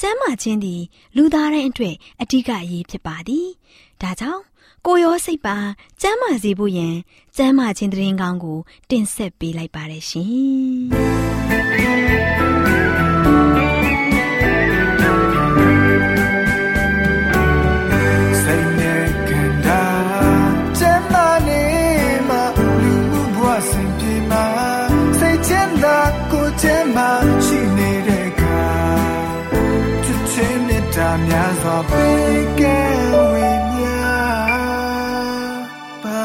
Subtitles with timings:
[0.00, 0.82] ကျမ်းမာခြင်းသည်
[1.16, 3.48] လူသားတိုင်းအတွက်အဓိကအရေးဖြစ်ပါသည်
[4.02, 4.42] ဒါကြောင့်
[4.86, 5.56] ကိုရောစိတ်ပါ
[6.02, 6.94] ကျမ်းမာစေဖို့ယင်
[7.36, 8.58] ကျမ်းမာခြင်းတရင်ကောင်းကို
[8.90, 10.34] တင်ဆက်ပေးလိုက်ပါတယ်ရှင်
[18.40, 19.82] စိတ်နဲ့ကန္တာ
[20.78, 21.62] ကျမ်းမာနေ
[22.28, 22.42] မှာ
[22.82, 24.46] လူမှုဘဝစင်ပြေမှာ
[25.18, 25.98] စိတ်ချမ်းသာ
[26.30, 27.10] ကိုကျမ်းမာ
[31.28, 32.78] များစွာပေးကဲ
[33.32, 33.92] ဝေမျှ
[36.02, 36.20] ပါ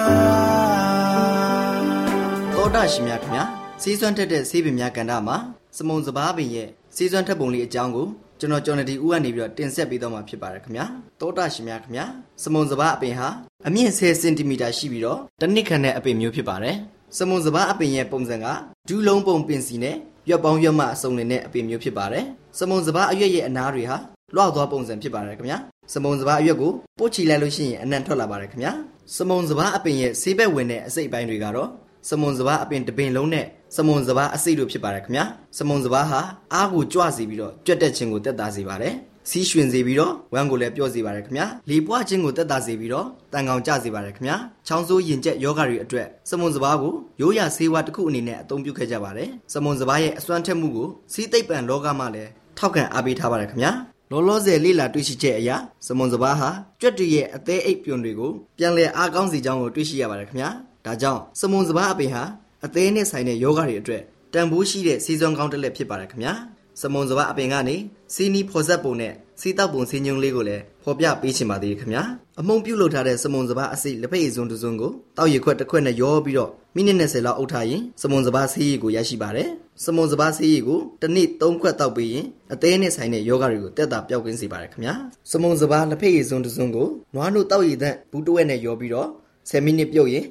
[2.54, 3.44] တောတာရှင်များခင်ဗျာ
[3.82, 5.38] စီးစွမ်းထက်တဲ့ဆေးပင်များကဏ္ဍမှာ
[5.78, 8.08] စမုံစပားပင်ရဲ့စီးစွမ်းထက်ပုံလေးအကြောင်းကို
[8.40, 10.86] ကျွန်တော်ကျော်နေဒီဦးကနေပြီးတော့တင်ဆက်ပေးတော့မှာဖြစ်ပါတယ်ခင်ဗျာ
[11.20, 12.06] တောတာရှင်များခင်ဗျာ
[12.44, 13.28] စမုံစပားအပင်ဟာ
[13.68, 16.76] အမြင့်10စင်တီမီတာရှိပြီးတော့တစ်နှစ်ခန့်တဲ့အပင်မျိုးဖြစ်ပါတယ်
[17.18, 18.46] စမုံစပားအပင်ရဲ့ပုံစံက
[18.88, 19.96] ဒူးလုံးပုံပင်စီနဲ့
[20.30, 22.26] ရွက်ပေါင်းရွက်မအစုံနေတဲ့အပင်မျိုးဖြစ်ပါတယ်
[22.60, 23.98] စမုံစပားအရွက်ရဲ့အနားတွေဟာ
[24.36, 25.58] လွှတ်သွားပုံစံဖြစ်ပါတယ်ခင်ဗျာ
[25.94, 28.74] စမုံစပားအရွက်ကိုပို့ချီလိုက်လို့ရှိရင်အနံ့ထွက်လာပါတယ်ခင်ဗျာ
[29.18, 31.70] စမုံစပားအပင်ရဲ့ဆေးဘက်ဝင်တဲ့အစိတ်အပိုင်းတွေကတော့
[32.10, 33.46] စမုံစပားအပင်တစ်ပင်လုံးနဲ့
[33.78, 35.26] စမုံစပားအစိတ်တို့ဖြစ်ပါတယ်ခင်ဗျာ
[35.58, 36.20] စမုံစပားဟာ
[36.54, 38.94] အားကိုကြွစေပြီးတော့ကြွက်တက်ခြင်းကိုတက်တာစေပါတယ်
[39.30, 53.72] စီးရွှင်စေပြီးတော့ဝမ်းကိုလည်းပျော့စေပါတယ်ခင်ဗျာလေပွားခြင်းကိုတက်တာစေပြီးတော့တန်ကောင်ကြစေပါတယ်ခင်ဗျာချောင်းဆိုးရင်ကျက်ယောဂတွေအတွက်စမုံစပားကိုရိုးရာဆေးဝါးတစ်ခုအနေနဲ့အသုံးပြုခဲ့ကြပါတယ်စမုံစပားရဲ့အစွမ်းထက်မှုကိုစီးသိပ်ပံလောကမှာလည်းထောက်ခံအားပေးထားပါတယ်ခင်ဗျာ
[54.12, 55.50] လောလောဆယ်လေ့လာတွေ့ရှိချက်အရ
[55.88, 56.50] စမွန်စပားဟာ
[56.82, 60.50] ကြွက်တွေရဲ့အသေးအိပ်ပြွန်တွေကိုပြန်လည်အားကောင်းစေကြောင်းကိုတွေ့ရှိရပါတယ်ခင်ဗျာ
[60.86, 62.24] ဒါကြောင့်စမွန်စပားအပင်ဟာ
[62.66, 64.02] အသေးနဲ့ဆိုင်တဲ့ယောဂတွေအတွက်
[64.34, 66.34] တန်ဖိုးရှိတဲ့စီးစွမ်းကောင်းတစ်လက်ဖြစ်ပါတယ်ခင်ဗျာ
[66.82, 67.76] စမွန်စပားအပင်ကနေ
[68.14, 72.04] စီနီဖော်ဆက်ပုံနဲ့ စီတောက်ပုံစင်းညုံလေးကိုလည်းဖော်ပြပေးချင်ပါသေးတယ်ခင်ဗျာ
[72.40, 79.50] အမုံပြုတ်လုပ်ထားတဲ့စမွန်စပားအစိလက်ဖက်ရည်စွန်းတစ်စွန်းကိုတောက်ရခွက်တစ်ခွက်နဲ့ရောပြီးတော့မိနစ်20လောက်အုပ်ထားရင်စမွန်စပားဆေးရည်ကိုရရှိပါတယ်
[79.86, 84.94] စမွန်စပားဆေးရည်ကိုတစ်နေ့3ခွက်တောက်ပြီးရင်အသေးနဲ့ဆိုင်တဲ့ယောဂတွေကိုတက်တာပျောက်ကင်းစေပါတယ်ခင်ဗျာ
[85.32, 89.08] စမွန်စပားလက်ဖက်ရည်စွန်းတစ်စွန်းကိုနွားနို့တောက်ရည်သန့်ဘူးတဝက်နဲ့ရောပြီးတော့
[89.50, 90.26] 10မိနစ်ပြုတ်ရင်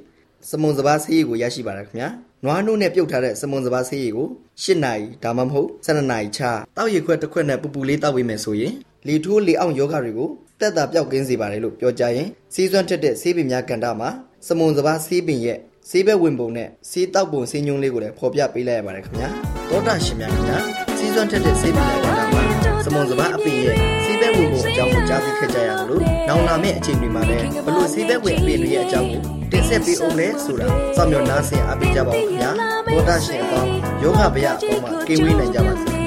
[0.50, 2.08] စမွန်စပားဆေးရည်ကိုရရှိပါတယ်ခင်ဗျာ
[2.44, 4.28] နွားနို့နဲ့ပြုတ်ထားတဲ့စမွန်စပားဆေးရည်ကို
[4.62, 6.40] 8နာရီဒါမှမဟုတ်12နာရီချ
[6.76, 8.74] တောက်ရည်ခွက်တစ်ခွက်နဲ့ပူပူလေးတောက်ပေးမယ်ဆိုရင်
[9.06, 10.28] လေထိုးလေအောင်ယောဂတွေကို
[10.60, 14.10] တက်တာပျောက်ကင်းစေပါတယ်လို့ပြောကြရင်စီးစွမ်းထက်တဲ့ဆေးပင်များကဏ္ဍမှာ
[14.46, 15.58] စမွန်စပားဆေးပင်ရဲ့
[15.90, 19.28] ဆေးဘက်ဝင်ပုံနဲ့ဆေးတောက်ပုံဆေးညွှန်းလေးကိုလည်းဖော်ပြပေးလိုက်ရပါတယ်ခင်ဗျာ
[19.70, 20.58] တောတာရှင်များခင်ဗျာ
[20.98, 22.42] စီးစွမ်းထက်တဲ့ဆေးပင်များကဏ္ဍမှာ
[22.84, 29.20] စမွန်စပားအပင်ရဲ့ဆေးဘက်ဝင်ပုံအကြောင်းကိုကြားသိခဲ့ကြရလို့နောင်လာမယ့်အချိန်တွေမှာလည်းဘလို့ဆေးဘက်ဝင်အပင်တွေရဲ့အကြောင်းကို
[29.52, 32.50] တင်ဆက်ပေးအောင်လဲဆိုတာစောင့်မျှော်နားဆင်အားပေးကြပါဦးခင်ဗျာ
[32.90, 33.70] တောတာရှင်အပေါင်း
[34.02, 35.97] ယောဂဗျာအပေါင်းမှာကင်းဝေးနိုင်ကြပါစေ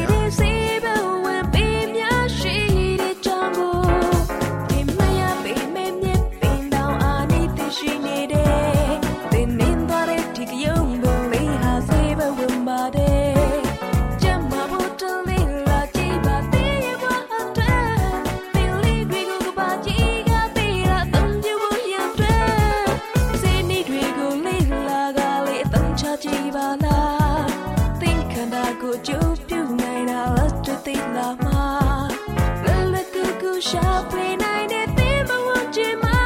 [34.72, 36.19] တဲ့သင်ဘဝချင်မှာ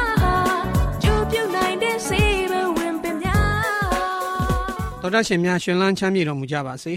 [1.02, 6.94] ကြိုးပြုနိုင်တဲ့စေဘဝင်ပင်များတော်တရှင်များရှင်လန်းချမ်းမြေတော်မူကြပါစေ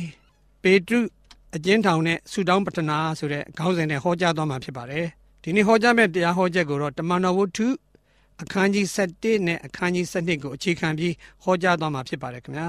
[0.63, 1.00] ပေတရု
[1.56, 5.06] အကျဉ်းထောင်နဲ့ဆူတောင်းပတနာဆိုတဲ့ခေါင်းစဉ်နဲ့ဟောကြားသွားမှာဖြစ်ပါတယ်
[5.44, 7.68] ဒီနေ့ဟောကြားမဲ့တရားဟောချက်ကိုတော့တမန်တော်ဝတ္ထု
[8.41, 11.13] အခန်းကြီး7နဲ့အခန်းကြီး7ကိုအခြေခံပြီး
[11.44, 12.68] ဟောကြားသွားမှာဖြစ်ပါတယ်ခင်ဗျာ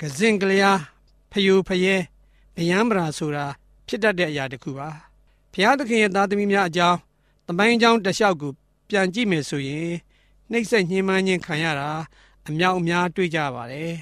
[0.00, 0.72] ကစင်ကလျာ
[1.32, 1.96] ဖယိုဖယဲ
[2.58, 3.44] ဗျံပရာဆိုတာ
[3.88, 5.11] ဖြစ်တတ်တဲ့အရာတစ်ခုပါ
[5.52, 6.98] ဘုရားသခင်ရဲ့သားသမီးများအကြောင်း
[7.46, 8.52] တမိုင်းအကြောင်းတစ်လျှောက်ကို
[8.88, 9.92] ပြန်ကြည့်မယ်ဆိုရင်
[10.50, 11.90] နှိမ့်ဆက်ညှဉ်းပန်းခြင်းခံရတာ
[12.48, 13.92] အမြောက်အများတွေ့ကြပါတယ်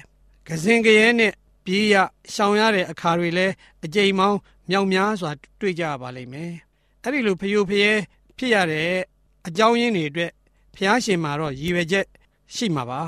[0.47, 1.33] ကစင်ကရဲနဲ့
[1.65, 1.95] ပြေးရ
[2.33, 3.53] ရှောင်ရတဲ့အခါတွေလည်း
[3.85, 4.37] အကြိမ်မောင်း
[4.69, 6.51] မြောက်များစွာတွေ့ကြပါလိမ့်မယ်
[7.03, 7.91] အဲ့ဒီလိုဖယိုဖယဲ
[8.37, 8.89] ဖြစ်ရတဲ့
[9.47, 10.31] အကြောင်းရင်းတွေအတွက်
[10.75, 12.05] ဖျားရှင်မှာတော့ရည်ရွယ်ချက်
[12.55, 13.01] ရှိမှာပါ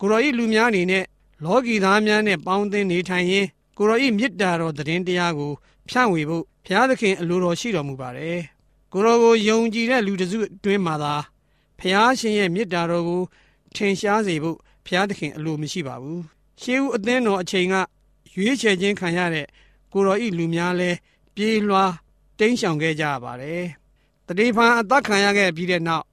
[0.00, 1.04] ကိုရောဤလူများအနေနဲ့
[1.44, 5.52] လောကီသားများနဲ့ပေါင်းသင်းနေထိုင်ရင်းကိုရောဤမေတ္တာတော်သတင်းတရားကို
[5.88, 8.38] ဖြန့်ဝေဖို့ ဘုရားသခင်အလိုတော်ရှိတော်မူပါတယ်
[8.92, 11.14] ကိုရောကိုယုံကြည်တဲ့လူတစုအတွင်းမှာသာ
[11.78, 13.22] ဘုရားရှင်ရဲ့မေတ္တာတော်ကို
[13.74, 16.22] ထင်ရှားစေဖို့ဘုရားသခင်အလိုမရှိပါဘူး
[16.60, 17.74] ရှေးဦးအသင်းတော်အချိန်က
[18.34, 19.46] ရွေးချယ်ခြင်းခံရတဲ့
[19.92, 20.90] ကိုရောဤလူများလဲ
[21.34, 21.92] ပြေးလွှား
[22.38, 23.64] တိမ်းရှောင်ခဲ့ကြရပါတယ်
[24.26, 26.04] တတိဖန်အသက်ခံရခဲ့ပြီးတဲ့နောက်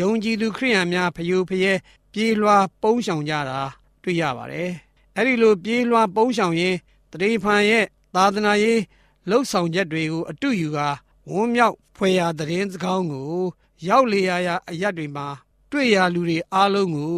[0.00, 1.72] ယုံကြည်သူခရိယန်များဖယိုဖယဲ
[2.12, 3.60] ပြေးလွှားပုန်းရှောင်ကြတာ
[4.02, 4.70] တွေ့ရပါတယ်
[5.16, 6.74] အဲ့ဒီလိုပြေးလွှားပုန်းရှောင်ရင်
[7.10, 7.84] တတိဖန်ရဲ့
[8.14, 8.80] သာသနာရေး
[9.28, 10.88] လှုပ်ဆောင်ချက်တွေကိုအတူယူကာ
[11.30, 13.42] ဝန်းမြောက်ဖွယ်ရာသတင်းစကားကို
[13.88, 15.26] ရောက်လေရာရာအရက်တွေမှာ
[15.70, 17.14] တွေ့ရလူတွေအားလုံးကို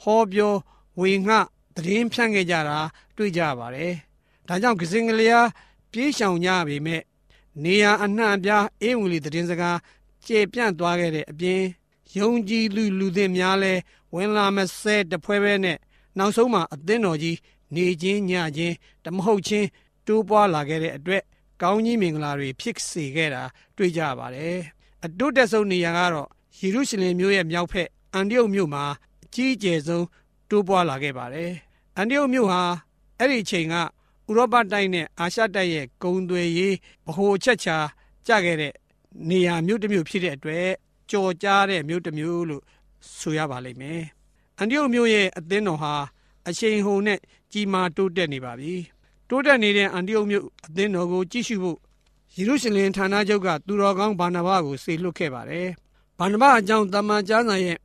[0.00, 0.54] ဟောပြော
[1.00, 1.36] ဝေငှ
[1.74, 2.78] သတင်းဖြန့်ခဲ့ကြတာ
[3.16, 3.92] တွေ့ကြပါတယ်။
[4.48, 5.48] ဒါကြောင့်ကစင်ကလေးအား
[5.92, 7.02] ပြေးရှောင်ကြပေမဲ့
[7.62, 9.78] နေရအနှံ့အပြားအေးဝင်လီသတင်းစကား
[10.26, 11.62] ကျေပြန့်သွားခဲ့တဲ့အပြင်
[12.18, 13.72] ယုံကြည်လူလူသစ်များလဲ
[14.14, 15.78] ဝင်လာမဆဲတဖွဲပဲနဲ့
[16.18, 17.38] နောက်ဆုံးမှာအသင်းတော်ကြီး
[17.74, 18.74] နေချင်းညချင်း
[19.04, 19.68] တမဟုတ်ချင်း
[20.06, 21.22] တိုးပွားလာခဲ့တဲ့အတွက်
[21.62, 23.42] ကောင်းကြီးမင်္ဂလာတွေဖြစ်စေခဲ့တာ
[23.76, 24.58] တွေ့ကြပါတယ်
[25.04, 26.28] အတုတက်ဆုံးနေရာကတော့
[26.58, 28.84] ယေရုရှလင်မြို့ရဲ့မြောက်ဖက်အန်ဒီယုတ်မြို့မှာ
[29.24, 30.06] အကြီးအကျယ်ဆုံး
[30.48, 31.50] တိုးပွားလာခဲ့ပါတယ်
[31.96, 32.62] အန်ဒီယုတ်မြို့ဟာ
[33.18, 33.80] အဲ့ဒီအချိန်ကဥ
[34.36, 36.74] ရောပတိုက်နဲ့အာရှတိုက်ရဲ့ဂုံသွေရေး
[37.06, 37.76] ဗဟိုချက်ချာ
[38.26, 38.72] ကြခဲ့တဲ့
[39.28, 40.68] နေရာမြို့တစ်မြို့ဖြစ်တဲ့အတွက်
[41.10, 42.62] ကြော်ကြားတဲ့မြို့တစ်မြို့လို့
[43.18, 44.02] ဆိုရပါလိမ့်မယ်။
[44.58, 45.94] အန်ဒီယုတ်မြို့ရဲ့အသင်းတော်ဟာ
[46.48, 47.20] အချိန်ဟုန်နဲ့
[47.52, 48.74] ကြီးမားတိုးတက်နေပါပြီ။
[49.28, 51.78] တိုးတက်နေတဲ့အန်ဒီယုတ်မြို့အသင်းတော်ကိုကြည့်ရှုဖို့
[52.36, 55.68] ယေရုရှလင်ဌာနချုပ်ကသူတော်ကောင်းဘာနာဘကိုစေလွှတ်ခဲ့ပါတယ်။
[56.18, 57.78] ဘာနာဘအကြောင်းတမန်ကျမ်းစာရဲ့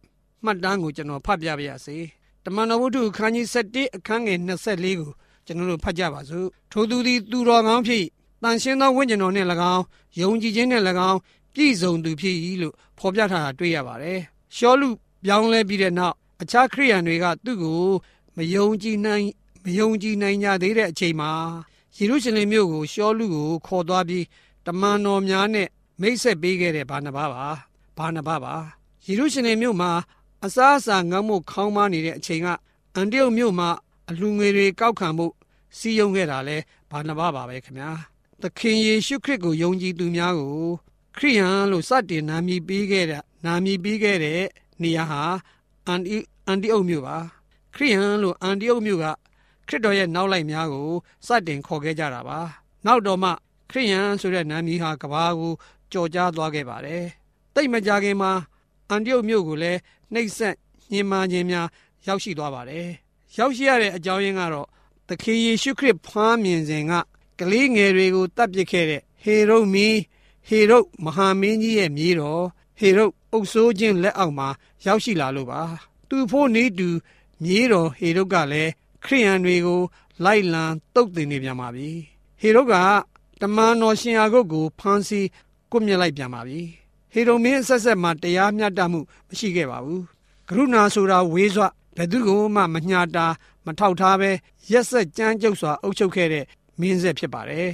[0.44, 1.97] မှတ်တမ်းကိုကျွန်တော်ဖတ်ပြပါရစေ။
[2.45, 5.12] တမန်တော်ဝတ္ထုအခန်းကြီး7အခန်းငယ်24ကို
[5.45, 8.06] ကျွန်တော်တို့ဖတ်ကြပါစို့။ထိုသူသည်သူတော်ကောင်းဖြစ်
[8.44, 9.83] တန်ရှင်းသောဝိညာဉ်တော်နှင့်၎င်း
[10.19, 11.19] ယုံကြည်ခြင်းနှင့်၎င်း
[11.53, 14.19] ပြည့်စုံသူဖြစ်၏လို့ဖော်ပြထားတာတွေ့ရပါတယ်။
[14.56, 14.89] ရှောလူ
[15.25, 17.81] ပြောင်းလဲပြီးတဲ့နောက်အခြားခရိယန်တွေကသူ့ကို
[18.36, 19.25] မယုံကြည်နိုင်
[19.63, 21.31] မယုံကြည်နိုင်ကြသေးတဲ့အချိန်မှာ
[21.97, 24.25] ယေရုရှလင်မြို့ကိုရှောလူကိုခေါ်သွားပြီး
[24.65, 25.67] တမန်တော်များနဲ့
[26.01, 27.45] မိတ်ဆက်ပေးခဲ့တဲ့ဘာနဘာပါ
[27.97, 28.53] ဘာနဘာပါ
[29.06, 29.91] ယေရုရှလင်မြို့မှာ
[30.45, 32.47] အစားအစာငတ်မှုခေါင်းမနေတဲ့အချိန်က
[32.95, 33.69] အန်တရုတ်မြို့မှာ
[34.09, 35.27] အလူငွေတွေကောက်ခံမှု
[35.77, 36.57] စီယုံခဲ့တာလဲ
[36.91, 37.91] ဘာနဘာပါပဲခင်ဗျာ
[38.41, 40.55] သခင်ယေရှုခရစ်ကိုယုံကြည်သူများကို
[41.17, 44.41] ခရိယန်လို့စတင်နာမည်ပေးခဲ့တဲ့နာမည်ပေးခဲ့တဲ့
[44.81, 45.21] နေရာဟာ
[45.88, 46.17] အန်ဒီ
[46.47, 47.17] အန်ဒီအုတ်မြို့ပါ
[47.75, 49.05] ခရိယန်လို့အန်ဒီအုတ်မြို့က
[49.69, 50.89] ခရစ်တော်ရဲ့နောက်လိုက်များကို
[51.27, 52.39] စတင်ခေါ်ခဲ့ကြတာပါ
[52.86, 53.30] နောက်တော့မှ
[53.69, 55.54] ခရိယန်ဆိုတဲ့နာမည်ဟာကဘာကို
[55.92, 57.06] ကြော်ကြားသွားခဲ့ပါတယ်
[57.56, 58.31] တိတ်မကြခင်မှာ
[58.89, 59.80] အန်ဒီအုတ်မြို့ကိုလည်း
[60.13, 60.56] နှိပ်စက်
[60.92, 61.68] ညှဉ်းပန်းခြင်းများ
[62.07, 62.88] ရောက်ရှိသွားပါတယ်
[63.38, 64.68] ရောက်ရှိရတဲ့အကြောင်းရင်းကတော့
[65.07, 66.94] သခင်ယေရှုခရစ်ဖားမြင်စဉ်က
[67.39, 69.88] ကလေးငယ်တွေကိုတတ်ပစ်ခဲ့တဲ့ဟေရုမီ
[70.48, 72.44] ဟေရုမဟာမင်းကြီးရဲ့မြေတော်
[72.80, 74.48] ဟေရုအုပ်စိုးခြင်းလက်အောက်မှာ
[74.86, 75.62] ရောက်ရှိလာလို့ပါ
[76.10, 76.89] သူဖို့နေတူ
[77.44, 78.72] မြေတော်ဟေရုကလည်း
[79.06, 79.82] ခရိယန်တွေကို
[80.25, 80.63] လိုက်လံ
[80.96, 81.89] တုတ်တင်နေပြန်ပါပြီ
[82.39, 82.74] ဟေရုက
[83.41, 85.27] တမန်တော်ရှင်အာဂုတ်ကိုဖမ်းဆီး
[85.72, 86.62] ကွပ်မြက်လိုက်ပြန်ပါပြီ
[87.13, 90.03] ဟေရုမင်းဆက်ဆက်မှာတရားမျှတမှုမရှိခဲ့ပါဘူး
[90.50, 93.25] ကရုဏာဆိုတာဝေးစွာဘယ်သူကိုမှမညာတာ
[93.65, 94.32] မထောက်ထားပဲ
[94.72, 96.46] ရက်ဆက်ကြမ်းကြုတ်စွာအုပ်ချုပ်ခဲ့တဲ့
[96.79, 97.70] မင်းဆက်ဖြစ်ပါတယ်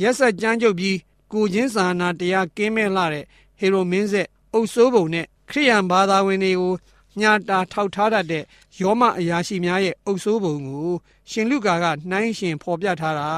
[0.00, 0.96] ရက်ဆက်ကြမ်းကြုတ်ပြီး
[1.32, 3.24] ကိုချင်းစာနာတရားကင်းမဲ့လာတဲ့
[3.58, 6.74] ဟေရိုမင်းဆက်အုပ်စိုးပုံနဲ့ခရိယန်ဘာသာဝင်တွေကို
[7.20, 8.44] ညာတာထောက်ထားတတ်တဲ့
[8.80, 10.90] ယောမအရာရှိများရဲ့အုပ်စိုးပုံကို
[11.30, 13.30] ရှင်လူကာကနှိုင်းရှင်ဖော်ပြထားတာ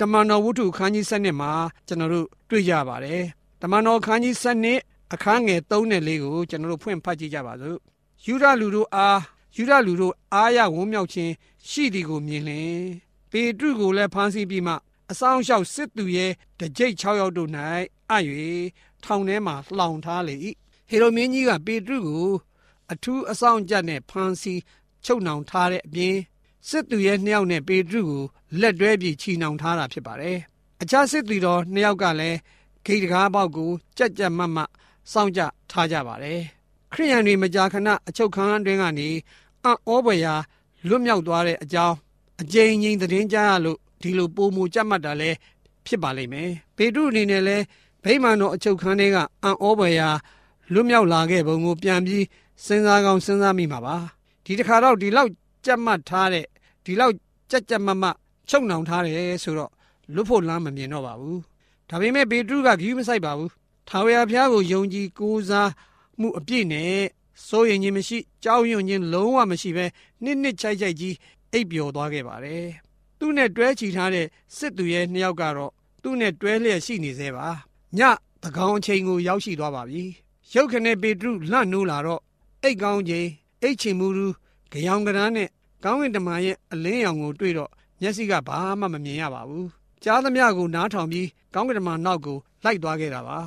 [0.00, 1.52] တမန်တော်ဝုဒ္ဓခန်းကြီး7မှာ
[1.86, 3.22] ကျွန်တော်တို့တွေ့ကြပါတယ်
[3.60, 4.34] တမန်တော်ခန်းကြီး
[4.74, 7.78] 7အခန်းငယ်3နဲ့4ကိုကျွန်တော်တို့ဖွင့်ဖတ်ကြည့်ကြပါစို့
[8.24, 9.20] ယူဒလူတို့အား
[9.56, 11.32] ယူဒလူတို့အားရဝန်းမြောက်ခြင်း
[11.68, 12.80] ရှိသည်ကိုမြင်လင်
[13.30, 14.74] ပေတရုကိုလည်းဖမ်းဆီးပြီးမှ
[15.10, 17.50] အဆောင်လျှောက်စစ်သူရဲ့တကြိတ်6ယောက်တို့၌
[18.12, 18.14] အ၍
[19.04, 20.34] ထောင်ထဲမှလှောင်ထားလေ၏
[20.88, 22.32] ဟေရိုမင်းကြီးကပေတရုကို
[22.92, 24.60] အထူးအဆောင်ကြက်နဲ့ဖမ်းဆီး
[25.04, 26.16] ချုပ်နှောင်ထားတဲ့အပြင်
[26.68, 28.24] စစ်သူရဲ့နှစ်ယောက်နဲ့ပေတရုကို
[28.60, 30.38] လက်တွဲပြီးချီနှောင်ထားတာဖြစ်ပါတယ်
[30.82, 32.38] အခြားစစ်သူတော်နှစ်ယောက်ကလည်း
[32.84, 34.70] ဂိတ်တကားပေါက်ကိုကြက်ကြက်မတ်မတ်
[35.12, 35.40] စောင့်ကြ
[35.70, 36.40] ထားကြပါတယ်
[36.92, 39.08] ခရိယန်တွေမကြာခဏအချုပ်ခန်းအတွင်းကနေ
[39.64, 40.34] အံ့ဩဖွယ်ရာ
[40.88, 41.96] လွတ်မြောက်သွားတဲ့အကြောင်း
[42.42, 45.30] အကြိမ်ကြိမ်သတင်းကြားရလို့ဒီလိုပုံမူကြက်မှတ်တာလဲ
[45.86, 47.56] ဖြစ်ပါလိမ့်မယ်ပေတရုအနေနဲ့လဲ
[48.04, 50.08] ဗိမာန်တော်အချုပ်ခန်းထဲကအံ့ဩဖွယ်ရာ
[50.72, 52.24] လွတ်မြောက်လာခဲ့ပုံကိုပြန်ပြီး
[52.64, 53.96] စဉ်းစားကောင်းစဉ်းစားမိမှာပါ
[54.48, 55.30] ဒီတစ်ခါတော့ဒီလောက်
[55.64, 56.46] ကြက်မှတ်ထားတဲ့
[56.84, 57.14] ဒီလောက်
[57.50, 58.16] ကြက်ကြက်မတ်မတ်
[58.48, 59.72] ချုပ်နှောင်ထားတယ်ဆိုတော့
[60.14, 61.40] လွတ်ဖို့လမ်းမမြင်တော့ပါဘူး
[61.88, 63.50] ဒါပေမဲ့ပေတရုကဂီးမဆိုင်ပါဘူး
[63.88, 65.70] ထာဝရဘုရားကိုယုံကြည်ကိုးစား
[66.20, 67.02] မှုအပြည့်နဲ့
[67.48, 69.84] စိုးရင်ခြင်းမရှိကြောက်ရွံ့ခြင်းလုံးဝမရှိဘဲ
[70.22, 71.14] နှစ်နှစ်ချိုက်ချိုက်ကြီး
[71.52, 72.66] အိပ်ပျော်သွားခဲ့ပါတယ်
[73.18, 74.26] သူ့နဲ့တွဲချီထားတဲ့
[74.56, 77.48] စစ်သူရဲ့နှစ်ယောက်ကတော့သူ့နဲ့တွဲလျက်ရှိနေသေးပါ
[77.98, 78.00] ည
[78.42, 80.02] သကောင်အချိန်ကိုရောက်ရှိသွားပါပြီ
[80.54, 82.22] ရုတ်ခနဲ့ပေတရုလှနိုးလာတော့
[82.62, 83.28] အိတ်ကောင်းချိန်
[83.62, 84.26] အိတ်ချင်မှုရူ
[84.72, 85.48] ကြောင်ကရန်းနဲ့
[85.84, 89.68] ကောင်းကင်တမန်ရဲ့အလင်းရောင်ကိုတွေ့တော့မျက်စိကဘာမှမမြင်ရပါဘူး
[90.04, 93.38] ကြားသမျှကိုနားထောင်ပြီးကောင်းကင်တမန်နောက်ကိုလိုက်သွားခဲ့တာပါ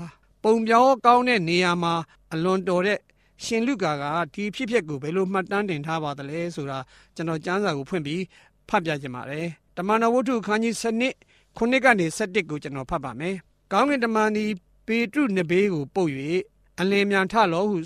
[0.44, 1.94] ပုံပြောကောင်းတဲ့နေရာမှာ
[2.34, 3.00] အလွန်တော်တဲ့
[3.44, 4.04] ရှင်လူကာက
[4.34, 6.78] ဒီဖြစ်ဖြစ်ကိုဘယ်လိုမှတ်တမ်းတင်ထားပါသလဲဆိုတာ
[7.16, 8.24] ကျွန်တော်ကျမ်းစာကိုဖွင့်ပြီး
[8.70, 10.76] ဖတ်ပြခြင်းပါတယ်တမန်တော်ဝတ္ထုခန်းကြီး
[11.16, 13.36] 7ခုနှစ်ကနေ7ကိုကျွန်တော်ဖတ်ပါမယ်
[13.72, 14.46] ကောင်းကင်တမန်ဒီ
[14.88, 16.12] ပေတရုနှစ်ဘေးကိုပုတ်၍
[16.80, 17.78] အလင်းမြန်ထလောဟု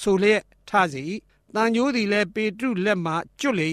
[0.00, 1.04] ဆိုလျက်ထစီ
[1.54, 3.70] တန်ကြိုးသည်လည်းပေတရုလက်မှကျွတ်လေ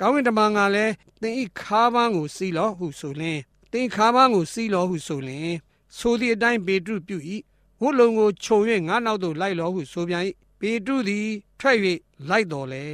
[0.00, 0.92] ကောင်းကင်တမန်ကလည်း
[1.22, 3.38] သင်ဤခါးပန်းကိုစီးလောဟုဆိုလင်
[3.72, 5.50] သင်ခါးပန်းကိုစီးလောဟုဆိုလင်
[5.98, 7.18] ဆိုသည့်အတိုင်းပေတရုပြု၏
[7.82, 10.22] ဝတ်လုံကိုခြုံ၍ငါနောက်သို့လိုက်လောဟုဆိုပြန်၏
[10.60, 11.28] ပေတရုသည်
[11.60, 11.78] ထွက်၍
[12.28, 12.84] လိုက်တော်လေ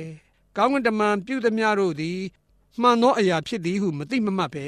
[0.57, 2.21] ကောင်းကင်တမန်ပြုသည်များတို့သည်
[2.81, 4.67] မှန်သောအရာဖြစ်သည်ဟုမသိမမှတ်ပဲ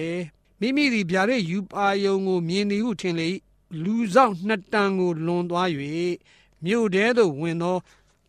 [0.61, 3.31] မိမိသည်ဗျာဒိတ်ယူပါယုံကိုမြင်သည်ဟုထင်လေ
[3.83, 5.69] လူဆောင်နှစ်တန်ကိုလွန်သွား၍
[6.65, 7.77] မြို့ထဲသို့ဝင်သော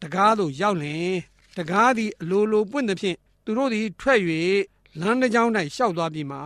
[0.02, 1.16] တကားသို့ရောက်လင်
[1.58, 4.20] တကားသည်အလိုလိုပွင့်သည်ဖြင့်သူတို့သည်ထွက်၍
[5.00, 6.40] လမ်းတစ်ကြောင်း၌ရှောက်သွားပြီးမှ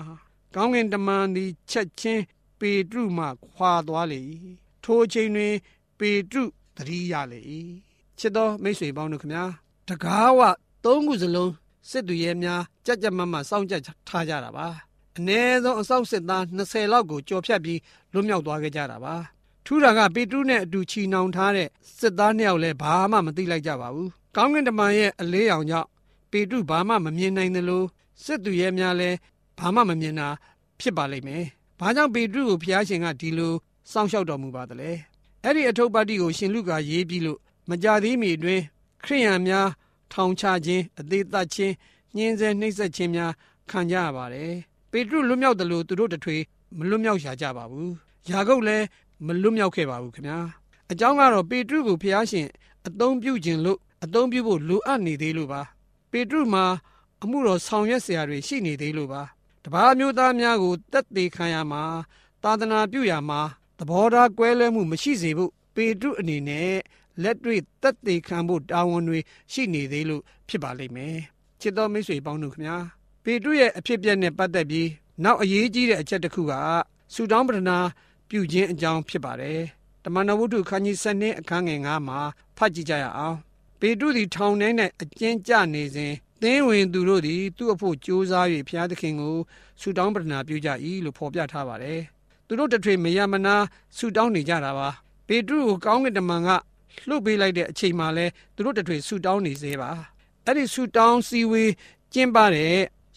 [0.56, 2.24] ကောင်းကင်တမန်သည်ချက်ချင်း
[2.60, 4.22] ပေတရုမှခွာသွားလေ
[4.84, 5.56] ထိုအချိန်တွင်
[6.00, 6.44] ပေတရု
[6.78, 7.42] တတိယလေ
[8.20, 9.44] ချစ်တော်မိတ်ဆွေပေါင်းတို့ခမညာ
[9.90, 10.40] တကားဝ
[10.86, 11.52] သုံးခုစလုံး
[11.90, 13.76] စစ်သူရဲများကြက်ကြက်မတ်မတ်စောင့်ကြ
[14.08, 14.68] ထားကြတာပါ
[15.18, 17.80] အ ਨੇ ဆုံးအစောင့်စစ်သား20လောက်ကိုကြော်ဖြတ်ပြီး
[18.14, 19.16] လွတ်မြောက်သွားခဲ့ကြတာပါ
[19.66, 25.88] ထူးတာကပေတရုနဲ့အတူချီနှောင်ထားတဲ့စစ်သားနှစ်ယောက်လည်းဘာမှမသိလိုက်ကြပါဘူးကောင်းကင်တမန်ရဲ့အလေးရောင်ကြောင့်
[26.32, 27.84] ပေတရုဘာမှမမြင်နိုင်သလို
[28.24, 29.18] စစ်သူရဲများလည်း
[29.58, 30.28] ဘာမှမမြင်တာ
[30.80, 31.44] ဖြစ်ပါလိမ့်မယ်။
[31.80, 33.54] ဘာကြောင့်ပေတရုကိုဖျားရှင်ကဒီလို
[33.92, 34.92] စောင့်ရှောက်တော်မူပါသလဲ။
[35.44, 37.40] အဲ့ဒီအထုပ်ပတ်တိကိုရှင်လူကရေးပြီးလို့
[37.70, 38.64] မကြသေးမီအတွင်း
[39.04, 39.68] ခရိယန်များ
[40.14, 41.74] ထောင်ချခြင်းအသေးသက်ခြင်း
[42.16, 43.32] ညှင်းဆဲနှိပ်စက်ခြင်းများ
[43.70, 44.52] ခံကြရပါတယ်။
[44.92, 46.38] ပေတရုလွတ်မြောက်တယ်လို့သူတို့တထွေ
[46.78, 47.90] မလွတ်မြောက်ရှာကြပါဘူး။
[48.30, 48.86] ယာကုပ်လည်း
[49.26, 50.40] မလွတ်မြောက်ခဲ့ပါဘူးခင်ဗျာ
[50.92, 52.48] အကြောင်းကတော့ပေတရုကိုဖျားရှင်
[52.88, 55.62] အသုံးပြုခြင်းလို့အသုံးပြုဖို့လိုအပ်နေသေးလို့ပါ
[56.12, 56.66] ပေတရုမှာ
[57.24, 59.22] အမှုတော်ဆောင်ရွက်စရာတွေရှိနေသေးလို့ပါ
[59.66, 61.84] တပါးမျိုးသားများကိုတက်သေးခံရမှာ
[62.44, 63.42] သာသနာပြုရမှာ
[63.78, 66.74] သဘောထားကွဲလွဲမှုမရှိစေဖို့ပေတရုအနေနဲ့
[67.24, 69.20] လက်တွေ့တက်သေးခံဖို့တာဝန်တွေ
[69.52, 71.18] ရှိနေသေးလို့ဖြစ်ပါလိမ့်မယ်
[71.62, 72.78] ချစ်တော်မိတ်ဆွေပေါင်းတို့ခင်ဗျာ
[73.24, 74.90] ပေတရုရဲ့အဖြစ်အပျက်နဲ့ပတ်သက်ပြီး
[75.24, 76.54] နောက်အရေးကြီးတဲ့အချက်တစ်ခုက
[77.14, 77.78] ဆူတောင်းပတနာ
[78.30, 79.62] ပြုခြင်းအကြောင်းဖြစ်ပါတယ်
[80.04, 82.20] တမန်တော်ဝတ္ထုခန်းကြီး7အခန်းငယ်9မှာ
[82.58, 83.38] ဖတ်ကြည့်ကြရအောင်
[83.80, 84.70] ပေတရုသည်ထောင်ထဲ၌
[85.02, 89.38] အကျဉ်းကျနေစဉ်သင်းဝင်သူတို့သည်သူ့အဖို့ကြိုးစား၍ဘုရားသခင်ကို
[89.82, 90.70] ဆုတောင်းပတနာပြုကြ၏
[91.06, 92.00] လို့ဖော်ပြထားပါတယ်။
[92.48, 93.56] သူတို့တထွေမယမနာ
[93.98, 94.90] ဆုတောင်းနေကြတာပါ။
[95.28, 96.50] ပေတရုကိုကောင်းကင်တမန်က
[97.08, 99.92] လှုပ်ပေးလိုက်တဲ့အချိန်မှလဲသူတို့တထွေဆုတောင်းနေသေးပါ။
[100.46, 101.72] အဲ့ဒီဆုတောင်းစည်းဝေး
[102.14, 102.76] ကျင်းပတဲ့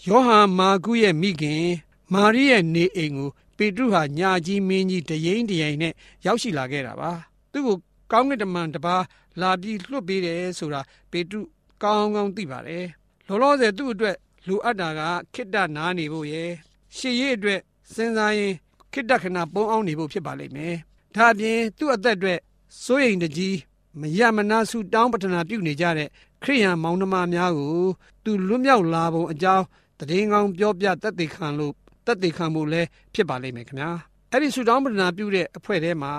[0.09, 1.67] ယောဟန်မာကုရဲ့မိခင်
[2.13, 3.31] မာရိရဲ့နေအိမ်ကို
[3.63, 5.93] ပေတရုဟာညာကြီးမင်းကြီးတရင်တရင်နဲ့
[6.27, 7.11] ရောက်ရှိလာခဲ့တာပါ။
[7.53, 7.77] သူ့ကို
[8.13, 8.97] ကောင်းကင်တမန်တပါ
[9.41, 11.41] လာပြီးလှုပ်ပေးတယ်ဆိုတာပေတရု
[11.83, 12.85] ကောင်းကောင်းသိပါတယ်။
[13.29, 14.17] လောလောဆယ်သူ့အတွက်
[14.47, 15.01] လိုအပ်တာက
[15.35, 16.51] ခိတ္တနားနေဖို့ရယ်
[16.97, 17.61] ရှေ့ရေးအတွက်
[17.95, 18.55] စဉ်းစားရင်
[18.93, 20.77] ခိတ္တခဏပုံအောင်နေဖို့ဖြစ်ပါလိမ့်မယ်။
[21.15, 22.39] ဒါအပြင်သူ့အသက်အတွက်
[22.85, 23.57] စိုးရိမ်တကြီး
[24.01, 26.09] မရမနာစုတောင်းပတနာပြုနေကြတဲ့
[26.43, 27.85] ခရိယန်မောင်နှမများကို
[28.25, 29.65] သူလွတ်မြောက်လာပုံအကြောင်း
[30.11, 31.75] တည်ငောင်ပြောပြတတ်သိခံလို့
[32.07, 33.91] တတ်သိခံဖို့လည်းဖြစ်ပါလိမ့်မယ်ခင်ဗျာ။
[34.31, 36.13] အဲ့ဒီစုတောင်းပတနာပြုတဲ့အဖွဲ့ထဲမှာ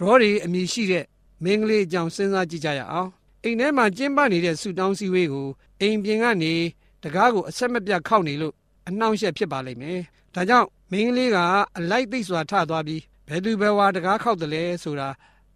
[0.00, 1.04] ရောဒီအမည်ရှိတဲ့
[1.44, 3.10] မင်းကလေးအကြောင်းစဉ်းစားကြည့်ကြရအောင်။
[3.44, 5.48] အိမ်ထဲမှာကျင်းပနေတဲ့ဆူတောင်းစည်းဝေးကို
[5.80, 6.54] အိမ်ပြင်ကနေ
[7.02, 8.54] တကားကိုအဆက်မပြတ်ခောက်နေလို့
[8.88, 10.00] အနှောင့်အယှက်ဖြစ်ပါလိမ့်မယ်။
[10.34, 11.38] ဒါကြောင့်မင်းကလေးက
[11.78, 15.08] အလိုက်သိစွာထသွားပြီးဘယ်သူဘယ်ဝါတကားခောက်တယ်လဲဆိုတာ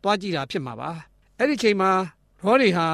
[0.02, 0.90] တွားကြည့်တာဖြစ်မှာပါ။
[1.38, 1.90] အဲ့ဒီချိန်မှာ
[2.42, 2.86] ရောတွေဟာ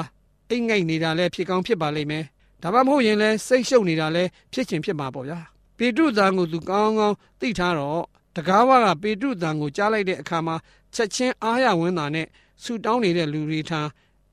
[0.51, 2.25] အိမ်ငိုက်နေတာလဲဖြစ်ကောင်းဖြစ်ပါလိမ့်မယ်။
[2.63, 5.41] ဒါမှမဟုတ်ရင်လဲစိတ်ရှုပ်နေတာလဲဖြစ်ချင်ဖြစ်မှာပေါ့ဗျာ။
[5.79, 8.03] ပေတုသံကိုသူကောင်းကောင်းသိထားတော့
[8.37, 10.57] တကားဝကပေတုသံကိုကြားလိုက်တဲ့အခါမှာ
[10.95, 12.27] ချက်ချင်းအားရဝင်းတာနဲ့
[12.63, 13.81] ဆူတောင်းနေတဲ့လူတွေထံ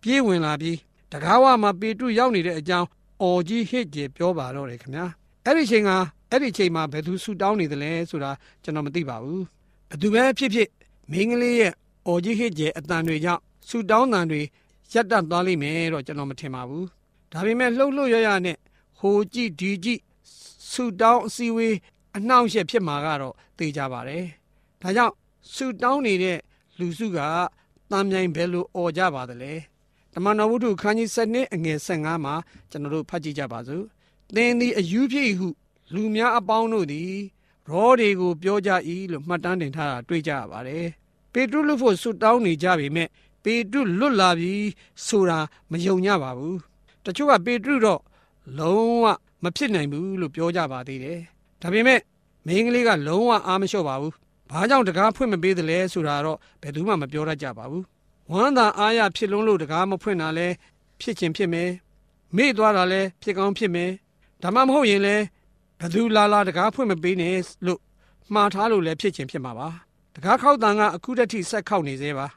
[0.02, 0.78] ပြေးဝင်လာပြီး
[1.12, 2.88] တကားဝမှာပေတုရောက်နေတဲ့အကြောင်း
[3.22, 5.06] အော်ကြီးဟစ်ကြေပြောပါတော့တယ်ခင်ဗျာ
[5.46, 5.92] အဲ့ဒီချိန်က
[6.32, 8.32] အဲ့ဒီချိန်မှာဘယ်သူဆူတောင်းနေသလဲဆိုတာ
[8.64, 9.44] ကျွန်တော်မသိပါဘူး
[9.92, 10.70] ဘသူပဲဖြစ်ဖြစ်
[11.12, 11.74] မင်းကလေးရဲ့
[12.08, 14.42] အော်ကြီးဟစ်ကြေအတန်တွေကြောင့်ဆူတောင်းတန်တွေ
[14.94, 16.86] ရပ်တန့်သွားလိမ့်မယ်တော့ကျွန်တော်မထင်ပါဘူး
[17.32, 18.58] ဒါပေမဲ့လှုပ်လှုပ်ရရနဲ့
[19.00, 20.02] ဟိုကြည့်ဒီကြည့်
[20.72, 21.76] ဆူတောင်းအစည်းဝေး
[22.18, 24.26] အနှောင့်အယှက်ဖြစ်မှာကတော့သိကြပါတယ်
[24.82, 25.16] ဒါကြောင့်
[25.54, 26.38] ဆူတောင်းနေတဲ့
[26.80, 27.20] လူစုက
[27.92, 29.54] တမ်းမြိုင်ဘယ်လိုអော်ကြပါသလဲ
[30.14, 32.36] တမန်တော်ဝုဒ္ဓခန်းကြီး7အငယ်15မှာ
[32.72, 33.84] ကျွန်တော်တို့ဖတ်ကြည့်ကြပါစို့
[34.36, 35.48] သင်သည်အယူဖြစ်ဟု
[35.94, 37.14] လူများအပေါင်းတို့သည်
[37.70, 38.72] ရောတွေကိုပြောကြ၏
[39.12, 40.86] လို့မှတ်တမ်းတင်ထားတာတွေ့ကြရပါတယ်
[41.34, 43.08] ပေတရုလွတ်ဖို့ဆုတောင်းနေကြပေမဲ့
[43.44, 44.54] ပေတရုလွတ်လာပြီ
[45.06, 45.40] ဆိုတာ
[45.72, 46.58] မယုံကြပါဘူး
[47.06, 48.02] တချို့ကပေတရုတော့
[48.58, 49.06] လုံးဝ
[49.44, 51.20] မဖြစ်နိုင်ဘူးလို့ပြောကြပါသေးတယ်
[51.62, 52.00] ဒါပေမဲ့
[52.48, 54.14] မိန်းကလေးကလုံးဝအားမလျှော့ပါဘူး
[54.52, 57.84] ဘာကြောင့်တကားဖွင့်မပေးသလဲဆိုတာတော့ဘယ်သူမှမပြောတတ်ကြပါဘူး
[58.32, 60.48] ဝဝမ်းသာအားရဖြစ်လွန်းလို့တကားမဖွင့်တာလဲ
[61.02, 61.70] ဖြစ်ချင်းဖြစ်မယ်
[62.36, 63.92] မေ့သွားတာလဲဖြစ်ကောင်းဖြစ်မယ်
[64.44, 65.16] ဒါမှမဟုတ်ရင်လဲ
[65.80, 67.80] ဘသူလာလာတကားဖွင့်မပေးနဲ့လို့
[68.34, 69.70] မှားထားလို့လဲဖြစ်ချင်းဖြစ်မှာပါ
[70.16, 72.28] တကားခောက်တန်ကအခုတည်းဆက်ခောက်နေသေးပါ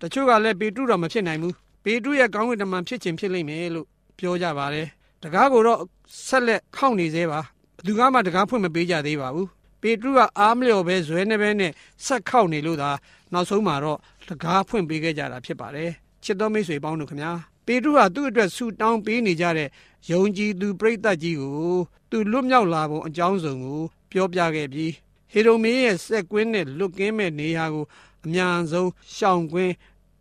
[0.00, 1.54] တချို့ကလည်းပေတုတော့မဖြစ်နိုင်ဘူး
[1.84, 3.86] ပေတုရဲ့ကောင်းကင်တမန်ဖြစ်ချင်းဖြစ်လိမ့်မယ်လို့
[4.18, 4.88] ပြောကြပါတယ်
[5.24, 5.80] တကားကိုတော့
[6.26, 7.40] ဆက်လက်ခောက်နေသေးပါ
[7.76, 9.48] ဘသူကမှတကားဖွင့်မပေးကြသေးပါဘူး
[9.80, 11.72] ပေတရုကအားမလျော်ပဲဇွဲနေပဲနဲ့
[12.06, 12.90] ဆက်ခောက်နေလို့သာ
[13.32, 15.90] နောက်ဆုံးမှာတော့တကားဖွင့်ပေးခဲ့ကြတာဖြစ်ပါတယ်
[16.24, 17.32] ချစ်တော်မိတ်ဆွေပေါင်းတို့ခင်ဗျာ
[17.66, 19.68] ပေတရုဟာသူ့အတွက်ဆူတောင်းပေးနေကြတဲ့
[20.10, 21.76] ယုံကြည်သူပရိသတ်ကြီးကို
[22.10, 24.92] သူလွတ်မြောက်လာပုံအကြောင်းစုံကိုပြောပြခဲ့ပြီး
[25.32, 27.84] ဟေရုမင်းရဲ့စက်ကွင်းနဲ့လွတ်ကင်းမဲ့နေရာကို
[28.24, 29.72] အမြန်ဆုံးရှောင်ကွင်း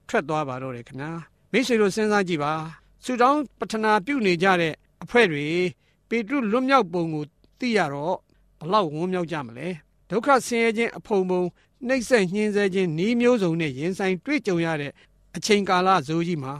[0.10, 1.12] ထွက်သွားပါတော့တယ်ခင်ဗျာ
[1.51, 2.53] မိတ်ဆွေတို့စဉ်းစားကြည့်ပါ
[3.03, 5.48] ဆူတောင်းပထနာပြုနေကြတဲ့ အဖွဲ့တွေ
[6.10, 7.24] ပေတရုလွတ်မြောက်ပုံကို
[7.60, 8.17] သိရတော့
[8.60, 9.67] ဘလောက်ဝန်းမြောက်ကြမလဲ
[10.10, 11.41] ဒုက္ခဆင်းရဲခြင်းအဖုံဖုံ
[11.88, 14.91] နှိမ့်ဆက်ညှင်းဆဲခြင်းဤမျိုးစုံနဲ့ရင်ဆိုင်တွေ့ကြုံရတဲ့
[15.36, 16.53] အချိန်ကာလဇိုးကြီးမှာ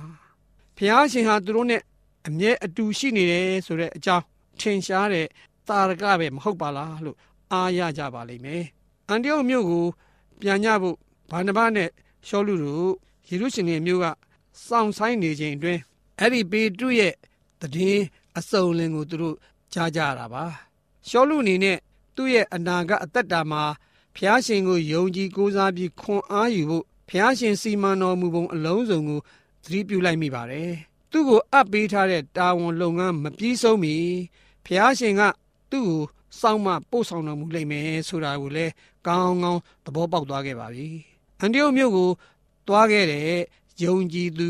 [0.78, 1.82] ဖျားရှင်ဟာသူတို့နဲ့
[2.28, 4.26] အမြဲအတူရှိနေတယ်ဆိုတဲ့အကြောင်း
[4.60, 5.28] ထင်ရှားတဲ့
[5.68, 7.18] တာရကပဲမဟုတ်ပါလားလို့
[7.52, 8.64] အားရကြပါလိမ့်မယ်
[9.08, 9.86] အန်တယောက်မြို့ကို
[10.42, 10.98] ပြန်ညဖို့
[11.32, 11.90] ဘာနဘနဲ့
[12.28, 12.92] ရှောလူတို့
[13.30, 14.06] ယေရုရှလင်မြို့က
[14.68, 15.82] စောင့်ဆိုင်နေခြင်းအတွင်း
[16.20, 17.14] အဲ့ဒီပေတုရဲ့
[17.62, 18.00] တည်
[18.38, 19.36] အစုံလင်ကိုသူတို့
[19.74, 20.44] ကြားကြတာပါ
[21.08, 21.78] ရှောလူအနေနဲ့
[22.16, 23.64] သူ့ရဲ့အနာကအသက်တာမှာ
[24.16, 29.20] ဖျားရှင်ကိုယုံကြည်ကိုးစားပြီးခွန်အားယူဖို့ဖျားရှင်စီမံတော်မူပုံအလုံးစုံကို
[29.64, 30.72] သတိပြုလိုက်မိပါတယ်
[31.12, 33.96] သူ့ကိုအပ်ပေးထားတဲ့တာဝန်လုပ်ငန်းမပြီးဆုံးမီ
[34.66, 35.22] ဖျားရှင်က
[35.72, 36.02] သူ့ကို
[36.40, 38.72] စောင့်မပို့ဆောင်တော်မူလိမ့်မယ်ဆိုတာကိုလည်း
[39.08, 40.88] ကောင်းကောင်းသဘောပေါက်သွားခဲ့ပါပြီ
[41.40, 42.10] အန်တီယိုမြို့ကို
[42.68, 43.38] သွားခဲ့တဲ့
[43.84, 44.50] ယုံကြည်သူ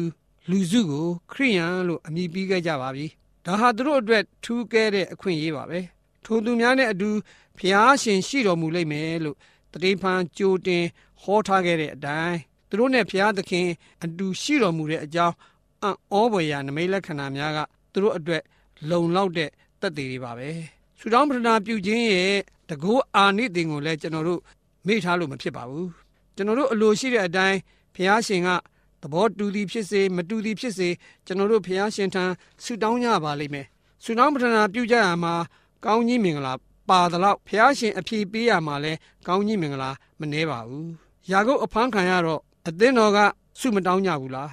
[0.49, 3.05] လူစုကိုခရိယန်လို့အမည်ပေးခဲ့ကြပါပြီ
[3.45, 5.79] ဒါဟာသူတို့အတွက်ထူးကဲတဲ့အခွင့်အရေးပါပဲ
[6.25, 7.09] ထိုသူများနဲ့အတူ
[7.57, 9.37] ဖျားရှင်ရှိတော်မူလိမ့်မယ်လို့
[9.73, 10.83] တတိဖန်ကြိုတင်
[11.21, 12.37] ဟောထားခဲ့တဲ့အတိုင်း
[12.69, 13.67] သူတို့နဲ့ဖျားသခင်
[14.03, 15.35] အတူရှိတော်မူတဲ့အကြောင်း
[15.81, 17.59] အံ့ဩဖွယ်ရာနမိတ်လက္ခဏာများက
[17.93, 18.43] သူတို့အတွက်
[18.89, 19.49] လုံလောက်တဲ့
[19.81, 20.49] သက်သေတွေပါပဲ
[20.99, 22.35] ဆူတောင်းပဒနာပြုခြင်းရဲ့
[22.69, 24.41] တကောအာနိသင်ကိုလည်းကျွန်တော်တို့
[24.87, 25.89] မေ့ထားလို့မဖြစ်ပါဘူး
[26.35, 27.57] ကျွန်တော်တို့အလိုရှိတဲ့အတိုင်း
[27.95, 28.49] ဖျားရှင်က
[29.03, 30.89] သဘောတူသည်ဖြစ်စေမတူသည်ဖြစ်စေ
[31.25, 32.23] ကျွန်တော်တို့ဖျားရှင်ထံ
[32.63, 33.67] ဆူတောင်းကြပါလိမ့်မယ်
[34.03, 35.33] ဆူတောင်းပဒနာပြုကြရမှာ
[35.85, 36.53] ကောင်းကြီးမင်္ဂလာ
[36.89, 38.93] ပါသလောက်ဖျားရှင်အဖြေပေးရမှာလဲ
[39.27, 40.91] ကောင်းကြီးမင်္ဂလာမနှဲပါဘူး
[41.31, 43.19] ယာကုပ်အဖမ်းခံရတော့အသင်းတော်က
[43.59, 44.51] ဆုမတောင်းကြဘူးလား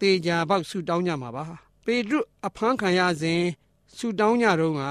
[0.00, 1.44] တေချာပေါက်ဆုတောင်းကြမှာပါ
[1.84, 3.42] ပေတရုအဖမ်းခံရစဉ်
[3.96, 4.82] ဆုတောင်းကြတော့က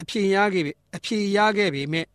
[0.00, 2.06] အဖြေရခဲ့ပြီအဖြေရခဲ့ပြီမဲ့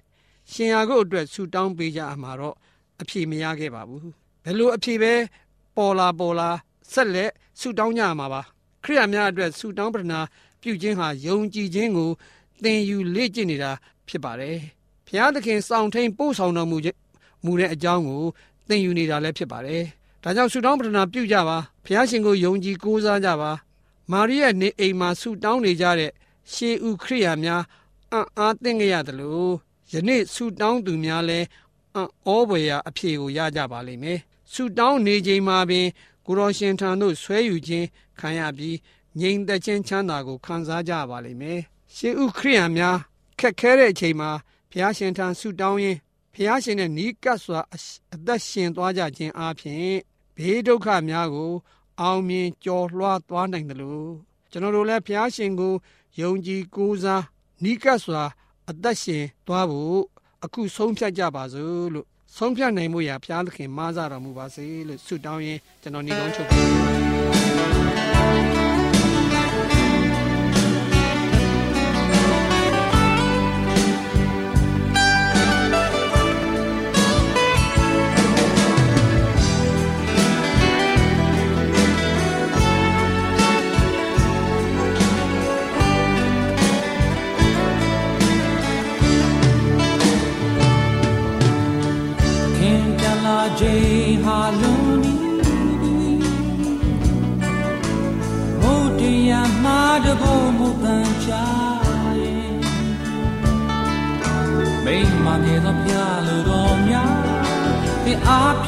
[0.52, 2.56] ရှင်ယာကုပ်အတွက်ဆုတောင်းပေးကြမှာတော့
[3.02, 4.10] အဖြေမရခဲ့ပါဘူး
[4.44, 5.14] ဘယ်လိုအဖြေပဲ
[5.80, 6.50] ပေါ်လာပေါ်လာ
[6.92, 8.42] ဆက်လက်ဆုတောင်းကြမှာပါ
[8.84, 10.20] ခရိယာများအတွက်ဆုတောင်းပတနာ
[10.62, 12.12] ပြုခြင်းဟာယုံကြည်ခြင်းကို
[12.64, 13.72] သင်ယူလေ့ကျင့်နေတာ
[14.08, 14.58] ဖြစ်ပါတယ်။
[15.08, 16.78] ဘုရားသခင်စောင့်ထိန်ပို့ဆောင်တော်မူ
[17.46, 18.24] မူတဲ့အကြောင်းကို
[18.68, 19.84] သင်ယူနေတာလည်းဖြစ်ပါတယ်။
[20.24, 23.52] ဒါကြောင့်ဆုတောင်းပတနာပြုကြပါ။ဘုရားရှင်ကိုယုံကြည်ကိုးစားကြပါ။
[24.12, 26.12] မာရိရဲ့နေအိမ်မှာဆုတောင်းနေကြတဲ့
[26.54, 27.64] ရှေးဥခရိယာများ
[28.12, 29.54] အံ့အားသင့်ကြရတယ်လို့
[29.94, 31.48] ယနေ့ဆုတောင်းသူများလည်း
[31.96, 34.20] အံ့ဩဖွယ်ရာအဖြေကိုရကြပါလိမ့်မယ်။
[34.54, 35.88] ဆုတောင်းနေချိန်မှာပင်
[36.26, 37.88] ကိုရောရှင်ထံသို့ဆွဲယူခြင်း
[38.20, 38.78] ခံရပြီး
[39.20, 41.60] ငြိမ်သက်ခြင်းချမ်းသာကိုခံစားကြပါလိမ့်မယ်။
[41.96, 42.98] ရှေးဥခရိယာများ
[43.40, 44.32] ခက်ခဲတဲ့အချိန်မှာ
[44.72, 45.98] ဘုရားရှင်ထံဆုတောင်းရင်း
[46.34, 47.60] ဘုရားရှင်နဲ့နီးကပ်စွာ
[48.14, 49.94] အသက်ရှင်သွားကြခြင်းအပြင်
[50.36, 51.54] ဘေးဒုက္ခများကို
[52.02, 54.12] အောင်မြင်ကျော်လွှားသွားနိုင်တယ်လို့
[54.52, 55.74] ကျွန်တော်တို့လည်းဘုရားရှင်ကို
[56.22, 57.24] ယုံကြည်ကိုးစား
[57.64, 58.24] နီးကပ်စွာ
[58.70, 60.02] အသက်ရှင်သွားဖို့
[60.44, 67.59] အခုဆုံးဖြတ်ကြပါစို့လို့ ဆုံးဖြတ်နိုင်မှုရာဘုရားသခင်မဆတော်မူပါစေလို့ဆုတောင်းရင်းကျွန်တော်ညီကောင်းချုပ်ပါ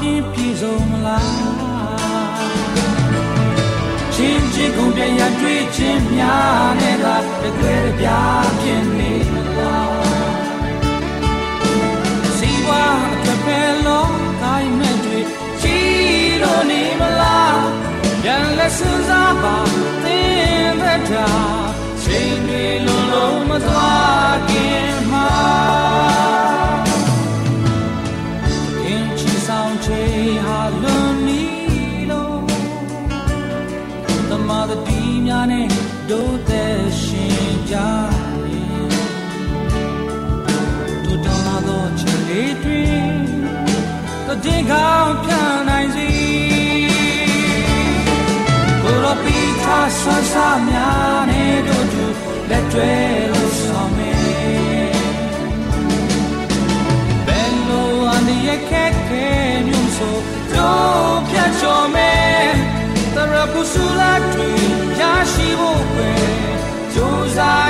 [0.01, 1.31] ဖြင့်ပြည်စုံမလား
[4.13, 7.05] ချင်းချင်းကုန်ပြရတွေ့ချင်းများနဲ့က
[7.41, 8.07] တကယ်ပြ
[8.61, 9.93] ဖြစ်နေမလား
[12.37, 15.19] စီဝါအကပဲလုံးတိုင်းမဲ့တွေ
[15.61, 15.77] ချီ
[16.41, 17.61] လို့နေမလား
[18.23, 19.57] ပြန်လက်စမ်းစားပါ
[20.03, 21.29] သင်တဲ့တာ
[22.03, 25.90] ချိန်တွေလုံးလုံးမသွားခင်မှာ
[50.03, 52.05] ဆဆာများနေတို့သူ
[52.49, 52.91] လက်တွဲ
[53.31, 54.13] လို့ဆောင်မေ
[57.25, 59.25] ဘယ်လိုအန်ဒီရဲ့ခဲခဲ
[59.67, 60.17] ညုံဆို
[60.53, 62.13] တော့ပြတ်ချော်မေ
[63.15, 64.47] တရပူဆူလာတူ
[64.99, 65.01] ရ
[65.33, 66.11] ရှိဖို့ပဲ
[66.93, 67.69] ကြိုးစား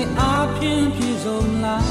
[0.00, 1.84] တဲ့အားဖြင့်ပြည့်စုံလား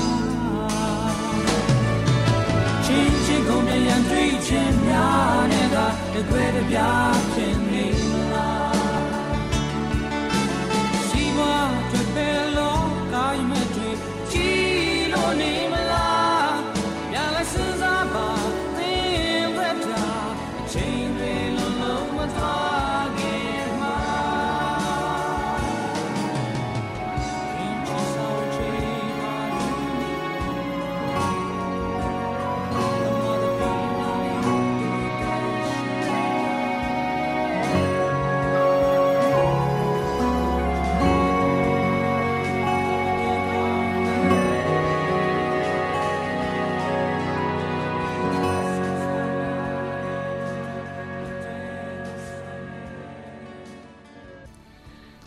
[2.86, 5.78] ချင်းချင်းကုန်တဲ့ရန်တွေ့ချင်းများနဲ့က
[6.14, 7.69] တကွဲတပြားဖြစ်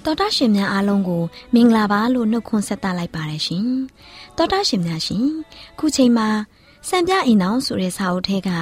[0.04, 1.22] တော်တာရှင်များအားလုံးကို
[1.54, 3.66] မင်္ဂလာပါလို့နှုတ်ခွန်းဆက်သလိုက်ပါတယ်ရှင်။
[4.36, 5.26] တော်တာရှင်များရှင်
[5.78, 6.28] ခုချိန်မှာ
[6.88, 8.58] စံပြအိမ်အောင်ဆိုတဲ့စာအုပ်ထဲကဉာ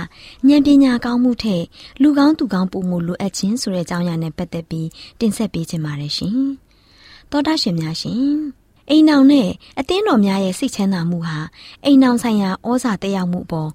[0.55, 1.65] ဏ်ပညာကောင်းမှုထက်
[2.03, 4.89] လူကောင်းသူကောင်းပုံမှုလိုအပ်ခြင်းဆိုတဲ့အကြောင်းအရာနဲ့ပတ်သက်ပြီး
[5.21, 6.39] တင်ဆက်ပေးခြင်းပါတယ်ရှင်။
[7.31, 8.25] တော်တာရှင်များရှင်
[8.91, 9.49] အိမ်အောင်နဲ့
[9.79, 11.39] အသင်းတော်များရဲ့စိတ်ချမ်းသာမှုဟာ
[11.85, 13.71] အိမ်အောင်ဆိုင်ရာဩဇာတက်ရောက်မှုပေါ်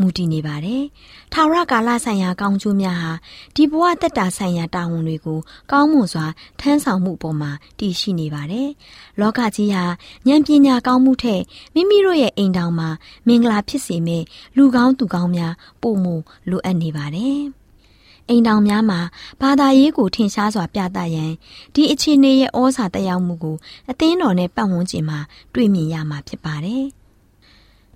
[0.00, 0.82] မူတည်နေပါတယ်။
[1.32, 3.12] ထာဝရကာလဆိုင်ရာကောင်းကျိုးများဟာ
[3.54, 5.38] ဒီဘဝတက်တာဆိုင်ရာတာဝန်တွေကို
[5.72, 6.26] ကောင်းမွန်စွာ
[6.60, 8.68] ထမ်းဆောင်မှုပေါ်မှာတည်ရှိနေပါတယ်။
[9.20, 9.84] လောကကြီးဟာ
[10.28, 11.42] ဉာဏ်ပညာကောင်းမှုထက်
[11.74, 12.88] မိမိတို့ရဲ့အိမ်တောင်မှာ
[13.26, 14.24] မင်္ဂလာဖြစ်စေမယ့်
[14.56, 16.14] လူကောင်းသူကောင်းများပုံမှု
[16.50, 17.40] လိုအပ်နေပါတယ်။
[18.28, 19.00] အိမ်တောင်များမှာ
[19.40, 21.32] ဘာသာရေးကိုထင်ရှားစွာပြသရန်
[21.74, 23.56] ဒီအခြေအနေရဲ့ဩဇာတက်ရောက်မှုကို
[23.90, 25.18] အသင်းတော်နဲ့ပတ်ဝန်းကျင်မှာ
[25.54, 26.86] တွေ့မြင်ရမှာဖြစ်ပါတယ်။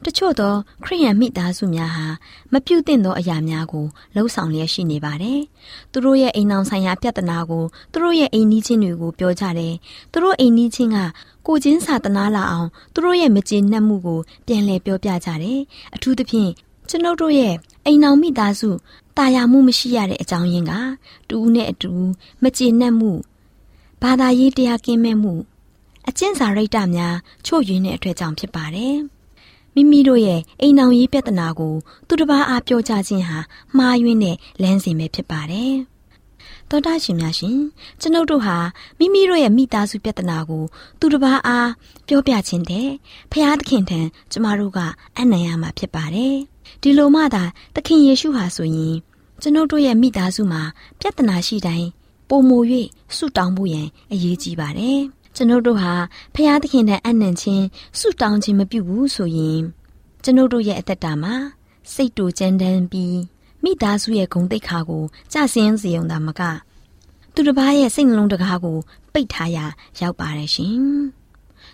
[0.06, 2.06] တချို့သောခရိယန်မိသားစုများဟာ
[2.52, 5.40] မပြုတ်သင့်သောအရာများကိုလှုံ့ဆော်လျက်ရှိနေပါတယ်။
[5.92, 9.74] သူတို့ရဲ့အိမ်အောင်ဆိုင်ရာပြဿနာကိုသူတို့ရဲ့အိမ်နီးချင်းတွေကိုပြောကြတယ်။
[10.12, 10.98] သူတို့အိမ်နီးချင်းက
[11.46, 15.60] ကိုချင်းစာတနာလာအောင်သူတို့ရဲ့မကျေနပ်မှုကိုပြန်လည်ပြောပြကြတယ်။
[15.94, 16.50] အထူးသဖြင့်
[16.88, 17.54] ကျွန်ုပ်တို့ရဲ့
[17.86, 18.70] အိမ်အောင်မိသားစု
[19.16, 20.72] တာယာမှုမရှိရတဲ့အကြောင်းရင်းက
[21.28, 21.92] တူဦးနဲ့အတူ
[22.42, 23.12] မကျေနပ်မှု
[24.02, 25.34] ဘာသာရေးတရားကင်းမဲ့မှု
[26.08, 28.98] အကျင့်စာရိတ္တများချို့ယွင်းတဲ့အတွက်ကြောင့်ဖြစ်ပါတယ်။
[29.74, 31.74] မိမိတို့ရဲ့အိမ်အောင်ရေးပြဿနာကို
[32.08, 33.38] သူတစ်ပါးအားပြောကြခြင်းဟာ
[33.76, 35.74] မှားယွင်းတဲ့လမ်းစဉ်ပဲဖြစ်ပါတယ်။
[36.70, 37.58] သောတာရှင်များရှင်
[38.00, 38.56] ကျွန်ုပ်တို့ဟာ
[38.98, 40.64] မိမိတို့ရဲ့မိသားစုပြဿနာကို
[41.00, 41.70] သူတစ်ပါးအား
[42.08, 42.88] ပြောပြခြင်းတဲ့
[43.32, 44.00] ဖျားသခင်ထံ
[44.32, 44.78] ကျမတို့က
[45.18, 46.36] အနံ့ရမှာဖြစ်ပါတယ်။
[46.82, 48.96] ဒီလိုမှသာသခင်ယေရှုဟာဆိုရင်
[49.42, 50.62] ကျွန်ုပ်တို့ရဲ့မိသားစုမှာ
[51.00, 51.88] ပြဿနာရှိတိုင်း
[52.28, 52.58] ပုံမူ၍
[53.16, 55.00] ဆုတောင်းဖို့ရန်အရေးကြီးပါတယ်။
[55.34, 55.92] ကျွန်ုပ်တို့ဟာ
[56.34, 57.66] ဖျားသခင်နဲ့အနံ့ချင်း
[57.98, 59.60] ဆုတောင်းခြင်းမပြုဘူးဆိုရင်
[60.22, 61.34] ကျွန်ုပ်တို့ရဲ့အသက်တာမှာ
[61.92, 63.18] စိတ်တူကြမ်းတမ်းပြီး
[63.62, 66.42] မိသားစုရဲ့ဂုဏ်သိက္ခာကိုကြဆင်းစေုံသာမက
[67.34, 68.78] သူတစ်ပါးရဲ့စိတ်နှလုံးတကားကို
[69.12, 69.64] ပိတ်ထားရာ
[70.00, 70.84] ရောက်ပါတယ်ရှင်။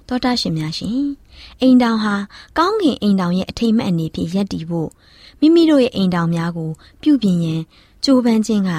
[0.08, 1.02] သောတာရှင်များရှင်
[1.60, 2.14] အိမ်တောင်ဟာ
[2.58, 4.90] ကောင်းကင်အိမ်တောင်ရဲ့အထိမ့်မဲ့အနေဖြင့်ရပ်တည်ဖို့
[5.40, 6.70] မိမိတို့ရဲ့အိမ်တောင်များကို
[7.02, 7.60] ပြုပြင်ရန်
[8.04, 8.70] ကြိုးပမ်းခြင်းက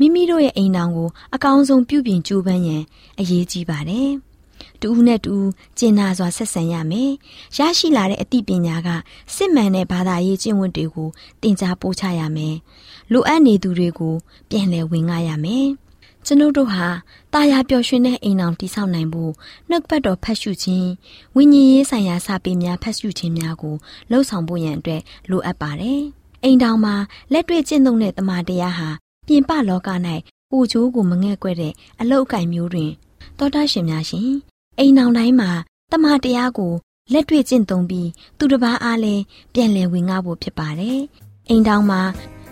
[0.00, 2.82] မိမိတို့ရဲ့အိမ်တောင်ကိုအကောင်းဆုံးပြုပြင်ကြိုးပမ်းရန်
[3.20, 4.10] အရေးကြီးပါတယ်။
[4.80, 5.34] တူဦးနဲ့တူ
[5.78, 7.10] ကျင်နာစွာဆက်ဆံရမယ်။
[7.56, 8.88] ရရှိလာတဲ့အသိပညာက
[9.34, 11.08] စစ်မှန်တဲ့ဘာသာရေးကျင့်ဝတ်တွေကို
[11.42, 12.56] သင်ကြားပို့ချရမယ်။
[13.12, 14.14] လိုအပ်နေသူတွေကို
[14.50, 15.66] ပြန်လည်ဝင်ငှရမယ်။
[16.26, 16.86] ကျွန်ုပ်တို့ဟာ
[17.32, 19.32] တာယာပျော်ရွှင်တဲ့အိမ်အောင်တည်ဆောက်နိုင်ဖို့
[19.68, 20.88] နှုတ်ပတ်တော်ဖတ်ရှုခြင်း
[21.36, 23.74] ဝိညာဉ်ရေးဆိုင်ရာစာပေများဖတ်ရှုခြင်းများကို
[24.10, 26.00] လှုပ်ဆောင်ဖို့ရန်အတွက်လိုအပ်ပါတယ်။
[26.44, 26.94] အိမ်တောင်မှာ
[27.32, 28.90] လက်တွေ့ကျင့်သုံးတဲ့တမန်တရားဟာ
[29.30, 29.90] ပြင်ပလောက၌
[30.50, 32.90] ပူချိုးကိုမငဲ့ကွက်တဲ့အလုတ်အကင်မျိုးတွင်
[33.38, 34.30] သောတာရှင်များရှင်
[34.78, 35.50] အိမ်အောင်တိုင်းမှာ
[35.90, 36.72] တမန်တရားကို
[37.12, 39.22] လက်တွေ့ကျင့်သုံးပြီးသူတစ်ပါးအားလည်း
[39.54, 40.98] ပြန်လည်ဝင်ငှဖို့ဖြစ်ပါတယ်။
[41.48, 42.00] အိမ်တောင်မှာ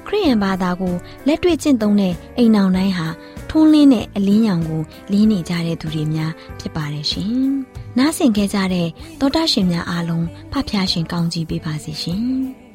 [0.06, 0.94] ခရိယန်ဘာသာကို
[1.26, 3.08] လက်တွေ့ကျင့်သုံးတဲ့အိမ်အောင်တိုင်းဟာ
[3.50, 7.32] ထွန်းလင်းတဲ့အလင်းရောင်ကိုလင်းနေကြတဲ့သူတွေများဖြစ်ပါတယ်ရှင်။
[7.98, 8.88] နားဆင်ခဲ့ကြတဲ့
[9.20, 12.24] သောတာရှင်များအားလုံးဖဖျားရှင်ကောင်းကြီးပေးပါစေရှင်။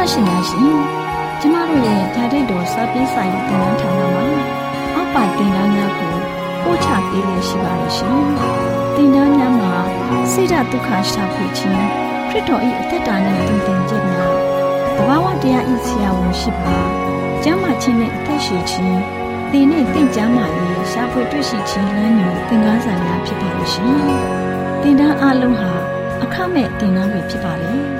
[0.00, 0.78] ဗုဒ္ဓရှင်များရှင်
[1.40, 4.24] ကျမတို့ရဲ့ဓာတ်တော်စပေးဆိုင်တင်နန်းဌာနမှာ
[4.94, 6.14] အောက်ပါတင်ဒားများကို
[6.62, 8.18] ပို့ချပေးလို့ရှိပါရဲ့ရှင်။
[8.96, 9.74] တင်ဒားများမှာ
[10.32, 11.82] ဆိဒ္ဓဒုက္ခရှာဖွေခြင်း
[12.28, 14.34] ခရစ်တော်၏အသက်တာနှင့်တည်တင်ခြင်းများ
[14.96, 16.76] တဘာဝတရားဤဆရာဝန်ရှိပါ။
[17.42, 19.00] ကျမ်းမာခြင်းနှင့်အသက်ရှိခြင်း
[19.52, 23.94] သင်နဲ့တင့်ကြမာရေးရှာဖွေတွေ့ရှိခြင်းလမ်းညွန်သင်ခန်းစာများဖြစ်ပါလို့ရှင်။
[24.82, 25.72] တင်ဒားအလုံးဟာ
[26.22, 27.74] အခမဲ့တင်ဒားတွေဖြစ်ပါလေ။